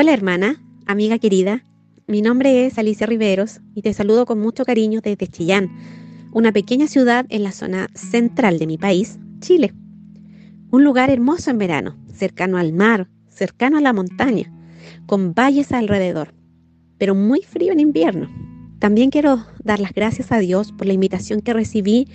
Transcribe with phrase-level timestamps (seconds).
[0.00, 1.62] Hola hermana, amiga querida,
[2.06, 5.68] mi nombre es Alicia Riveros y te saludo con mucho cariño desde Chillán,
[6.32, 9.74] una pequeña ciudad en la zona central de mi país, Chile.
[10.70, 14.50] Un lugar hermoso en verano, cercano al mar, cercano a la montaña,
[15.04, 16.32] con valles alrededor,
[16.96, 18.30] pero muy frío en invierno.
[18.78, 22.08] También quiero dar las gracias a Dios por la invitación que recibí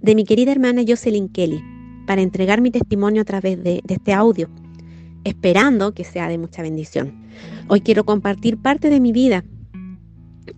[0.00, 1.60] de mi querida hermana Jocelyn Kelly
[2.06, 4.48] para entregar mi testimonio a través de, de este audio,
[5.24, 7.26] esperando que sea de mucha bendición.
[7.68, 9.44] Hoy quiero compartir parte de mi vida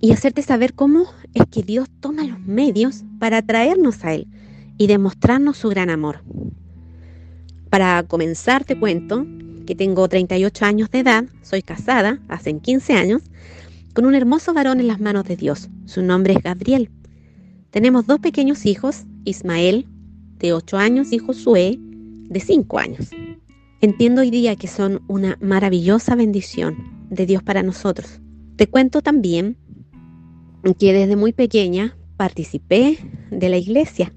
[0.00, 4.27] y hacerte saber cómo es que Dios toma los medios para atraernos a Él
[4.78, 6.22] y demostrarnos su gran amor.
[7.70, 9.27] Para comenzar te cuento
[9.66, 13.22] que tengo 38 años de edad, soy casada hace 15 años,
[13.94, 15.69] con un hermoso varón en las manos de Dios.
[15.86, 16.91] Su nombre es Gabriel.
[17.70, 19.86] Tenemos dos pequeños hijos, Ismael,
[20.38, 23.10] de 8 años, y Josué, de 5 años.
[23.80, 28.20] Entiendo hoy día que son una maravillosa bendición de Dios para nosotros.
[28.56, 29.58] Te cuento también
[30.78, 32.98] que desde muy pequeña participé
[33.31, 34.14] de la iglesia,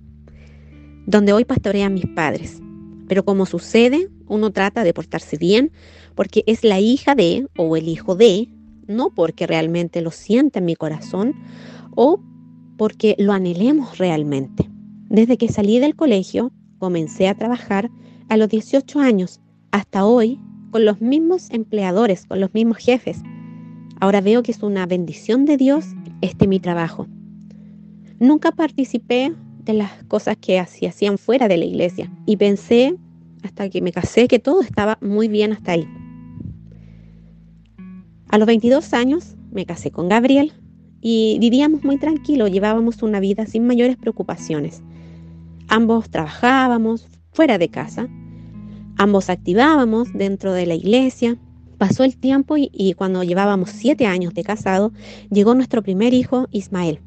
[1.05, 2.61] donde hoy pastorean mis padres.
[3.07, 5.71] Pero como sucede, uno trata de portarse bien
[6.15, 8.49] porque es la hija de o el hijo de,
[8.87, 11.33] no porque realmente lo sienta en mi corazón
[11.95, 12.21] o
[12.77, 14.69] porque lo anhelemos realmente.
[15.09, 17.89] Desde que salí del colegio, comencé a trabajar
[18.29, 19.41] a los 18 años
[19.77, 20.39] hasta hoy
[20.71, 23.21] con los mismos empleadores, con los mismos jefes.
[23.99, 25.85] Ahora veo que es una bendición de Dios
[26.21, 27.07] este mi trabajo.
[28.19, 29.33] Nunca participé
[29.63, 32.95] de las cosas que se hacían fuera de la iglesia y pensé
[33.43, 35.87] hasta que me casé que todo estaba muy bien hasta ahí.
[38.29, 40.53] A los 22 años me casé con Gabriel
[41.01, 44.81] y vivíamos muy tranquilo, llevábamos una vida sin mayores preocupaciones.
[45.67, 48.07] Ambos trabajábamos fuera de casa,
[48.97, 51.37] ambos activábamos dentro de la iglesia,
[51.77, 54.93] Pasó el tiempo y, cuando llevábamos siete años de casado,
[55.29, 57.01] llegó nuestro primer hijo, Ismael.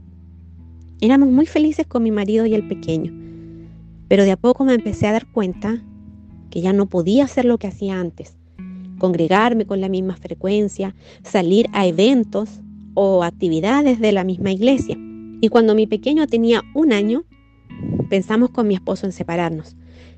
[1.01, 3.13] Éramos muy felices con mi marido y el pequeño,
[4.07, 5.83] pero de a poco me empecé a dar cuenta
[6.51, 8.37] que ya no podía hacer lo que hacía antes,
[8.99, 12.61] congregarme con la misma frecuencia, salir a eventos
[12.95, 14.97] o actividades de la misma iglesia.
[15.41, 17.25] Y cuando mi pequeño tenía un año,
[18.09, 19.75] pensamos con mi esposo en separarnos,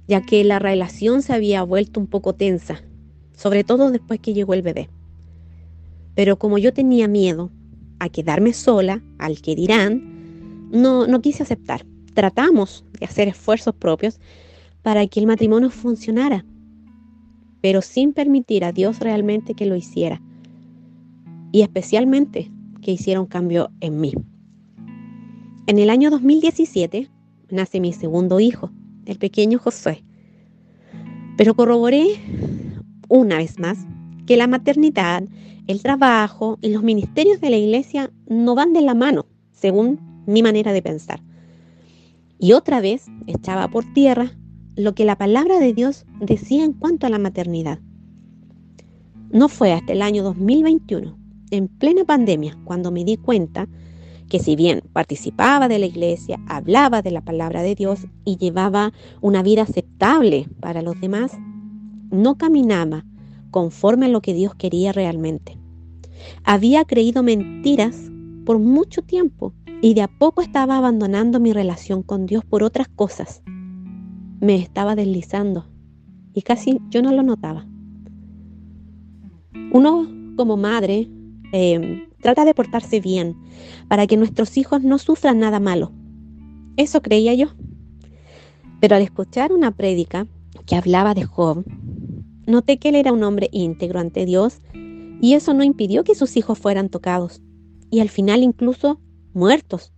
[0.08, 2.82] ya que la relación se había vuelto un poco tensa
[3.42, 4.88] sobre todo después que llegó el bebé.
[6.14, 7.50] Pero como yo tenía miedo
[7.98, 11.84] a quedarme sola, al que dirán, no, no quise aceptar.
[12.14, 14.20] Tratamos de hacer esfuerzos propios
[14.82, 16.44] para que el matrimonio funcionara,
[17.60, 20.22] pero sin permitir a Dios realmente que lo hiciera.
[21.50, 24.12] Y especialmente que hiciera un cambio en mí.
[25.66, 27.08] En el año 2017
[27.50, 28.70] nace mi segundo hijo,
[29.06, 30.04] el pequeño Josué.
[31.36, 32.20] Pero corroboré
[33.08, 33.78] una vez más
[34.26, 35.24] que la maternidad,
[35.66, 40.42] el trabajo y los ministerios de la iglesia no van de la mano, según mi
[40.42, 41.22] manera de pensar.
[42.38, 44.32] Y otra vez echaba por tierra
[44.76, 47.78] lo que la palabra de Dios decía en cuanto a la maternidad.
[49.30, 51.16] No fue hasta el año 2021,
[51.50, 53.68] en plena pandemia, cuando me di cuenta
[54.32, 58.94] que si bien participaba de la iglesia, hablaba de la palabra de Dios y llevaba
[59.20, 61.32] una vida aceptable para los demás,
[62.10, 63.04] no caminaba
[63.50, 65.58] conforme a lo que Dios quería realmente.
[66.44, 68.10] Había creído mentiras
[68.46, 72.88] por mucho tiempo y de a poco estaba abandonando mi relación con Dios por otras
[72.88, 73.42] cosas.
[74.40, 75.66] Me estaba deslizando
[76.32, 77.66] y casi yo no lo notaba.
[79.74, 81.10] Uno como madre
[81.52, 83.36] eh, trata de portarse bien
[83.88, 85.92] para que nuestros hijos no sufran nada malo.
[86.78, 87.48] Eso creía yo.
[88.80, 90.26] Pero al escuchar una prédica
[90.64, 91.64] que hablaba de Job,
[92.46, 94.62] Noté que él era un hombre íntegro ante Dios
[95.20, 97.40] y eso no impidió que sus hijos fueran tocados
[97.90, 99.00] y al final incluso
[99.32, 99.92] muertos.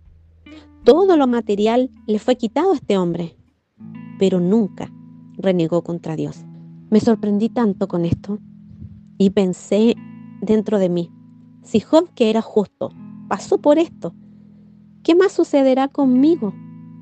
[0.83, 3.35] Todo lo material le fue quitado a este hombre,
[4.19, 4.91] pero nunca
[5.37, 6.45] renegó contra Dios.
[6.91, 8.37] Me sorprendí tanto con esto
[9.17, 9.95] y pensé
[10.41, 11.11] dentro de mí,
[11.65, 12.91] si Job, que era justo,
[13.27, 14.15] pasó por esto,
[15.03, 16.53] ¿qué más sucederá conmigo,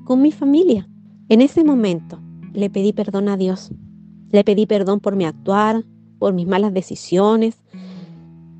[0.04, 0.88] con mi familia?
[1.28, 2.18] En ese momento
[2.52, 3.70] le pedí perdón a Dios
[4.34, 5.84] le pedí perdón por mi actuar,
[6.18, 7.62] por mis malas decisiones,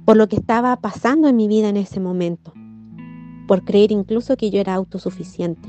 [0.04, 2.52] por lo que estaba pasando en mi vida en ese momento,
[3.48, 5.68] por creer incluso que yo era autosuficiente.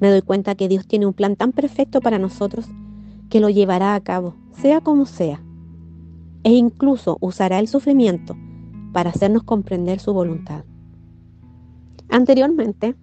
[0.00, 2.66] Me doy cuenta que Dios tiene un plan tan perfecto para nosotros
[3.28, 5.44] que lo llevará a cabo, sea como sea,
[6.42, 8.34] e incluso usará el sufrimiento
[8.94, 10.64] para hacernos comprender su voluntad.
[12.08, 12.94] Anteriormente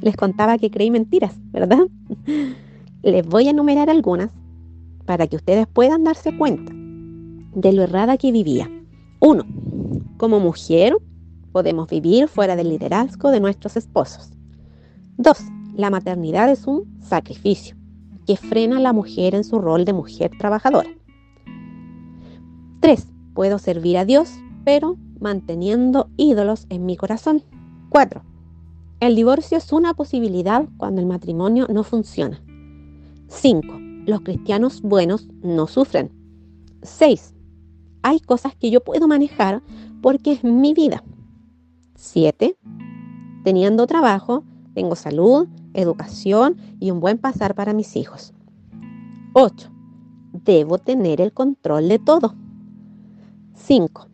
[0.00, 1.86] les contaba que creí mentiras, ¿verdad?
[3.02, 4.30] Les voy a enumerar algunas
[5.04, 8.70] para que ustedes puedan darse cuenta de lo errada que vivía.
[9.20, 9.44] Uno,
[10.16, 10.96] como mujer
[11.52, 14.32] podemos vivir fuera del liderazgo de nuestros esposos.
[15.18, 15.42] Dos,
[15.76, 17.76] la maternidad es un sacrificio
[18.26, 20.88] que frena a la mujer en su rol de mujer trabajadora.
[22.80, 23.06] 3.
[23.34, 24.30] Puedo servir a Dios,
[24.64, 27.42] pero manteniendo ídolos en mi corazón.
[27.88, 28.22] 4.
[29.00, 32.42] El divorcio es una posibilidad cuando el matrimonio no funciona.
[33.28, 33.66] 5.
[34.06, 36.12] Los cristianos buenos no sufren.
[36.82, 37.34] 6.
[38.02, 39.62] Hay cosas que yo puedo manejar
[40.02, 41.02] porque es mi vida.
[41.94, 42.58] 7.
[43.44, 44.44] Teniendo trabajo,
[44.74, 48.34] tengo salud, educación y un buen pasar para mis hijos.
[49.32, 49.70] 8.
[50.44, 52.34] Debo tener el control de todo.
[53.54, 54.13] 5.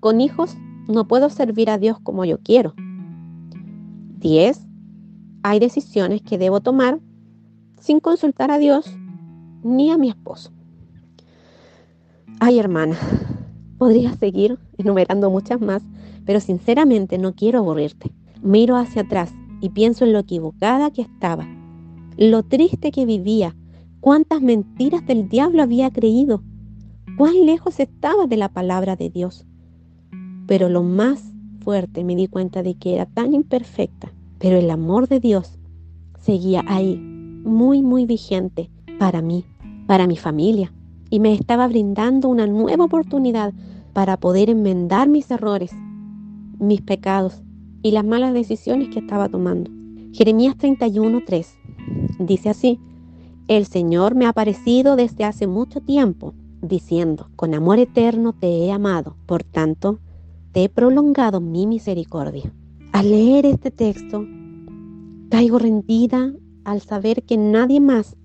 [0.00, 0.56] Con hijos
[0.88, 2.74] no puedo servir a Dios como yo quiero.
[4.18, 4.66] 10.
[5.42, 7.00] Hay decisiones que debo tomar
[7.78, 8.86] sin consultar a Dios
[9.62, 10.52] ni a mi esposo.
[12.38, 12.96] Ay, hermana,
[13.78, 15.82] podría seguir enumerando muchas más,
[16.24, 18.10] pero sinceramente no quiero aburrirte.
[18.42, 21.46] Miro hacia atrás y pienso en lo equivocada que estaba,
[22.16, 23.54] lo triste que vivía,
[24.00, 26.42] cuántas mentiras del diablo había creído,
[27.18, 29.46] cuán lejos estaba de la palabra de Dios.
[30.50, 31.22] Pero lo más
[31.60, 35.60] fuerte me di cuenta de que era tan imperfecta, pero el amor de Dios
[36.18, 38.68] seguía ahí, muy, muy vigente
[38.98, 39.44] para mí,
[39.86, 40.72] para mi familia,
[41.08, 43.54] y me estaba brindando una nueva oportunidad
[43.92, 45.70] para poder enmendar mis errores,
[46.58, 47.44] mis pecados
[47.84, 49.70] y las malas decisiones que estaba tomando.
[50.12, 51.46] Jeremías 31:3
[52.18, 52.80] dice así,
[53.46, 58.72] el Señor me ha aparecido desde hace mucho tiempo, diciendo, con amor eterno te he
[58.72, 60.00] amado, por tanto,
[60.52, 62.52] te he prolongado mi misericordia.
[62.92, 64.26] Al leer este texto,
[65.30, 66.32] caigo rendida
[66.64, 68.16] al saber que nadie más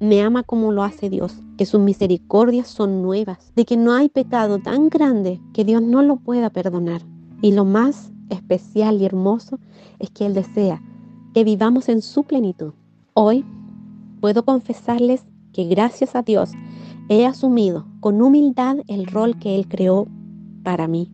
[0.00, 4.08] me ama como lo hace Dios, que sus misericordias son nuevas, de que no hay
[4.08, 7.02] pecado tan grande que Dios no lo pueda perdonar.
[7.42, 9.58] Y lo más especial y hermoso
[9.98, 10.82] es que Él desea
[11.34, 12.72] que vivamos en su plenitud.
[13.14, 13.44] Hoy
[14.20, 16.52] puedo confesarles que gracias a Dios
[17.08, 20.08] he asumido con humildad el rol que Él creó
[20.62, 21.10] para mí,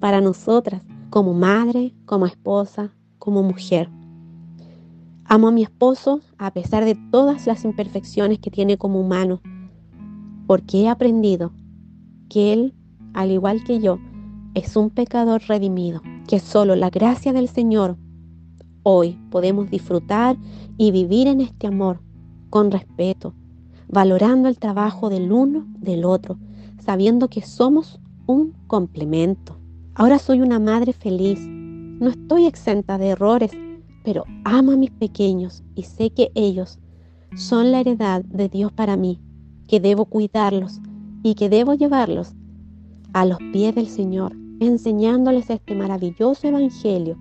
[0.00, 3.88] para nosotras, como madre, como esposa, como mujer.
[5.24, 9.40] Amo a mi esposo a pesar de todas las imperfecciones que tiene como humano,
[10.46, 11.52] porque he aprendido
[12.28, 12.74] que Él,
[13.14, 13.98] al igual que yo,
[14.54, 17.96] es un pecador redimido que solo la gracia del Señor
[18.82, 20.36] hoy podemos disfrutar
[20.78, 22.00] y vivir en este amor
[22.48, 23.34] con respeto,
[23.86, 26.38] valorando el trabajo del uno del otro,
[26.78, 29.57] sabiendo que somos un complemento.
[29.98, 33.50] Ahora soy una madre feliz, no estoy exenta de errores,
[34.04, 36.78] pero amo a mis pequeños y sé que ellos
[37.34, 39.20] son la heredad de Dios para mí,
[39.66, 40.78] que debo cuidarlos
[41.24, 42.36] y que debo llevarlos
[43.12, 47.16] a los pies del Señor enseñándoles este maravilloso evangelio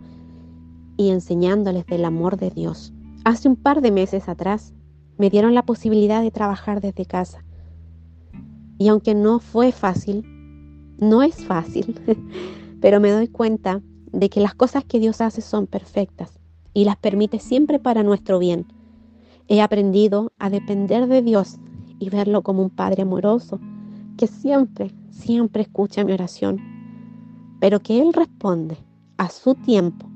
[0.97, 2.93] y enseñándoles del amor de Dios.
[3.25, 4.75] Hace un par de meses atrás
[5.17, 7.43] me dieron la posibilidad de trabajar desde casa.
[8.77, 10.23] Y aunque no fue fácil,
[10.99, 11.99] no es fácil,
[12.81, 13.81] pero me doy cuenta
[14.11, 16.39] de que las cosas que Dios hace son perfectas
[16.73, 18.65] y las permite siempre para nuestro bien.
[19.47, 21.57] He aprendido a depender de Dios
[21.99, 23.59] y verlo como un Padre amoroso
[24.17, 26.77] que siempre, siempre escucha mi oración
[27.59, 28.77] pero que Él responde
[29.17, 30.09] a su tiempo.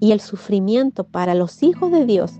[0.00, 2.32] Y el sufrimiento para los hijos de Dios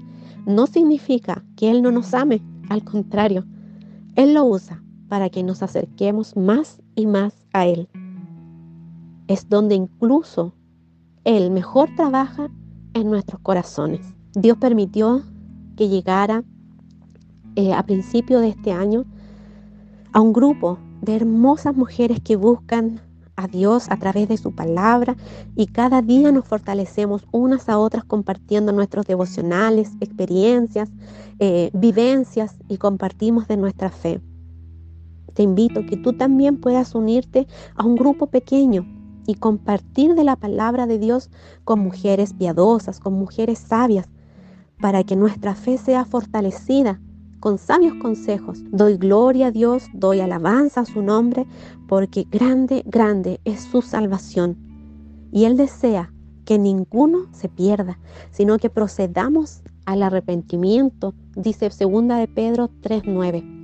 [0.46, 3.44] no significa que Él no nos ame, al contrario,
[4.14, 7.88] Él lo usa para que nos acerquemos más y más a Él.
[9.28, 10.54] Es donde incluso
[11.24, 12.48] Él mejor trabaja
[12.94, 14.00] en nuestros corazones.
[14.34, 15.22] Dios permitió
[15.76, 16.44] que llegara
[17.56, 19.04] eh, a principio de este año
[20.12, 23.00] a un grupo de hermosas mujeres que buscan
[23.36, 25.16] a Dios a través de su palabra
[25.54, 30.90] y cada día nos fortalecemos unas a otras compartiendo nuestros devocionales, experiencias,
[31.38, 34.20] eh, vivencias y compartimos de nuestra fe.
[35.34, 38.86] Te invito que tú también puedas unirte a un grupo pequeño
[39.26, 41.30] y compartir de la palabra de Dios
[41.64, 44.08] con mujeres piadosas, con mujeres sabias,
[44.80, 47.00] para que nuestra fe sea fortalecida
[47.40, 48.60] con sabios consejos.
[48.70, 51.46] Doy gloria a Dios, doy alabanza a su nombre,
[51.88, 54.56] porque grande, grande es su salvación.
[55.32, 56.12] Y Él desea
[56.44, 57.98] que ninguno se pierda,
[58.30, 63.55] sino que procedamos al arrepentimiento, dice segunda de Pedro 3:9.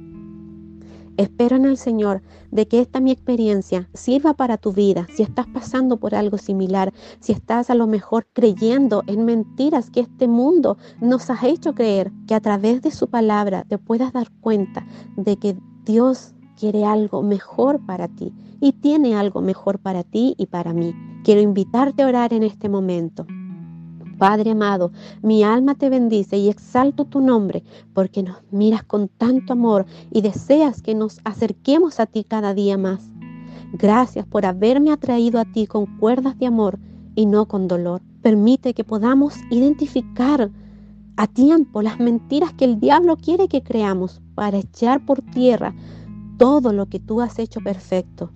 [1.16, 5.06] Espero en el Señor de que esta mi experiencia sirva para tu vida.
[5.14, 10.00] Si estás pasando por algo similar, si estás a lo mejor creyendo en mentiras que
[10.00, 14.30] este mundo nos ha hecho creer, que a través de su palabra te puedas dar
[14.40, 20.34] cuenta de que Dios quiere algo mejor para ti y tiene algo mejor para ti
[20.38, 20.94] y para mí.
[21.24, 23.26] Quiero invitarte a orar en este momento.
[24.22, 29.52] Padre amado, mi alma te bendice y exalto tu nombre porque nos miras con tanto
[29.52, 33.02] amor y deseas que nos acerquemos a ti cada día más.
[33.72, 36.78] Gracias por haberme atraído a ti con cuerdas de amor
[37.16, 38.00] y no con dolor.
[38.22, 40.52] Permite que podamos identificar
[41.16, 45.74] a tiempo las mentiras que el diablo quiere que creamos para echar por tierra
[46.38, 48.30] todo lo que tú has hecho perfecto.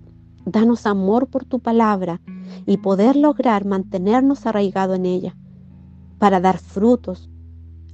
[0.47, 2.21] Danos amor por tu palabra
[2.66, 5.37] y poder lograr mantenernos arraigados en ella
[6.18, 7.28] para dar frutos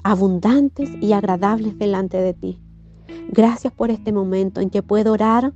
[0.03, 2.59] abundantes y agradables delante de ti.
[3.29, 5.53] Gracias por este momento en que puedo orar,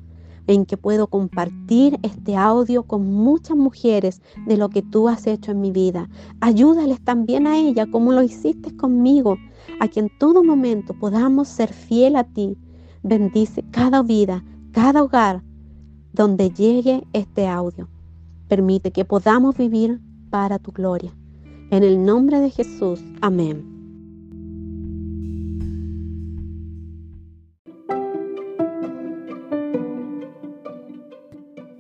[0.46, 5.50] en que puedo compartir este audio con muchas mujeres de lo que tú has hecho
[5.50, 6.08] en mi vida.
[6.40, 9.36] Ayúdales también a ella como lo hiciste conmigo,
[9.80, 12.56] a que en todo momento podamos ser fiel a ti.
[13.02, 15.42] Bendice cada vida, cada hogar
[16.12, 17.88] donde llegue este audio.
[18.48, 21.12] Permite que podamos vivir para tu gloria.
[21.70, 23.00] En el nombre de Jesús.
[23.20, 23.76] Amén.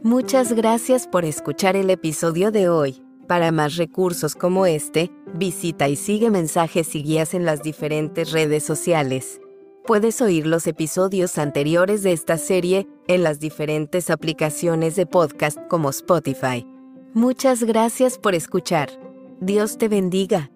[0.02, 3.02] Muchas gracias por escuchar el episodio de hoy.
[3.26, 8.64] Para más recursos como este, visita y sigue mensajes y guías en las diferentes redes
[8.64, 9.40] sociales.
[9.84, 15.90] Puedes oír los episodios anteriores de esta serie en las diferentes aplicaciones de podcast como
[15.90, 16.66] Spotify.
[17.14, 19.05] Muchas gracias por escuchar.
[19.40, 20.50] Dios te bendiga.